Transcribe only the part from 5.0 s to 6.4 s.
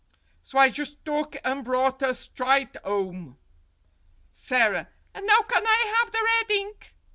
And now can I have the